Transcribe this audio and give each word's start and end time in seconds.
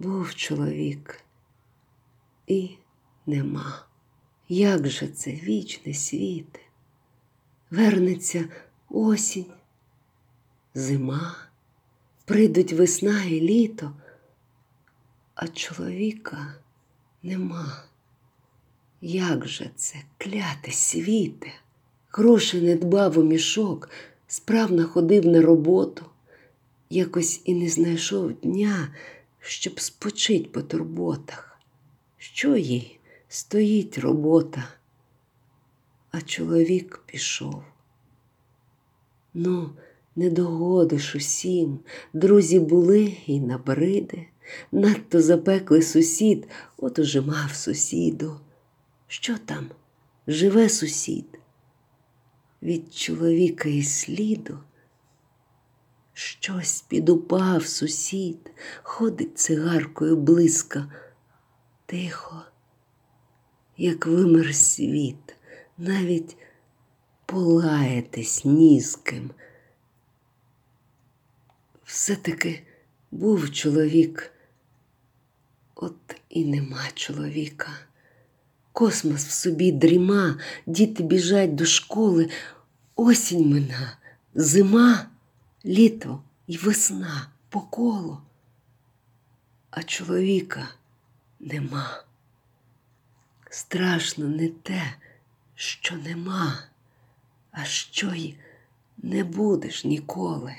Був 0.00 0.34
чоловік 0.34 1.20
і 2.46 2.70
нема. 3.26 3.86
Як 4.48 4.88
же 4.88 5.08
це 5.08 5.30
вічне 5.30 5.94
світе? 5.94 6.60
Вернеться 7.70 8.48
осінь, 8.88 9.52
зима, 10.74 11.36
прийдуть 12.24 12.72
весна 12.72 13.24
і 13.24 13.40
літо, 13.40 13.92
а 15.34 15.48
чоловіка 15.48 16.54
нема. 17.22 17.82
Як 19.00 19.48
же 19.48 19.70
це 19.76 19.98
кляте 20.18 20.72
світе? 20.72 21.52
Гроші 22.12 22.60
не 22.60 22.76
дбав 22.76 23.18
у 23.18 23.22
мішок, 23.22 23.90
справно 24.26 24.86
ходив 24.86 25.26
на 25.26 25.42
роботу, 25.42 26.06
якось 26.90 27.42
і 27.44 27.54
не 27.54 27.68
знайшов 27.68 28.32
дня, 28.32 28.88
щоб 29.40 29.80
спочить 29.80 30.52
по 30.52 30.62
турботах. 30.62 31.58
Що 32.18 32.56
їй 32.56 32.98
стоїть 33.28 33.98
робота? 33.98 34.68
А 36.10 36.20
чоловік 36.20 37.02
пішов. 37.06 37.64
Ну, 39.34 39.70
не 40.16 40.30
догодиш 40.30 41.14
усім, 41.14 41.78
друзі 42.12 42.60
були 42.60 43.16
і 43.26 43.40
набриди, 43.40 44.26
надто 44.72 45.22
запеклий 45.22 45.82
сусід, 45.82 46.48
от 46.76 46.98
уже 46.98 47.20
мав 47.20 47.54
сусіду. 47.54 48.40
Що 49.06 49.38
там? 49.38 49.70
Живе 50.26 50.68
сусід? 50.68 51.38
Від 52.62 52.94
чоловіка 52.94 53.68
і 53.68 53.82
сліду. 53.82 54.58
Щось 56.42 56.80
підупав 56.82 57.66
сусід, 57.66 58.50
ходить 58.82 59.38
цигаркою 59.38 60.16
близько, 60.16 60.84
тихо, 61.86 62.42
як 63.76 64.06
вимер 64.06 64.54
світ, 64.54 65.36
навіть 65.78 66.36
полаєтесь 67.26 68.44
ні 68.44 68.80
з 68.80 68.96
ким. 68.96 69.30
Все-таки 71.84 72.62
був 73.10 73.50
чоловік, 73.50 74.32
от 75.74 76.20
і 76.28 76.44
нема 76.44 76.84
чоловіка. 76.94 77.70
Космос 78.72 79.26
в 79.26 79.30
собі 79.30 79.72
дріма, 79.72 80.38
діти 80.66 81.02
біжать 81.02 81.54
до 81.54 81.64
школи, 81.66 82.30
осінь 82.96 83.50
мина, 83.50 83.98
зима, 84.34 85.06
літо 85.64 86.22
і 86.50 86.56
весна 86.56 87.28
по 87.48 87.60
колу, 87.60 88.18
а 89.70 89.82
чоловіка 89.82 90.68
нема. 91.40 92.04
Страшно 93.50 94.28
не 94.28 94.48
те, 94.48 94.82
що 95.54 95.96
нема, 95.96 96.62
а 97.52 97.64
що 97.64 98.14
й 98.14 98.34
не 98.98 99.24
будеш 99.24 99.84
ніколи. 99.84 100.54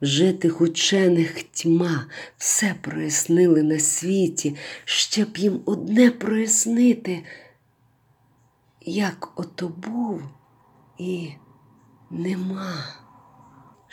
Вже 0.00 0.32
тих 0.32 0.60
учених 0.60 1.42
тьма 1.42 2.06
все 2.36 2.74
прояснили 2.74 3.62
на 3.62 3.78
світі, 3.78 4.56
ще 4.84 5.24
б 5.24 5.36
їм 5.36 5.62
одне 5.66 6.10
прояснити, 6.10 7.24
як 8.80 9.40
ото 9.40 9.68
був 9.68 10.22
і 10.98 11.32
нема, 12.10 13.05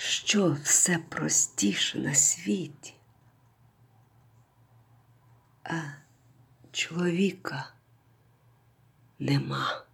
що 0.04 0.58
все 0.64 0.98
простіше 0.98 2.00
на 2.00 2.16
світі. 2.16 2.94
А 5.64 5.82
чоловіка 6.72 7.73
нема. 9.20 9.86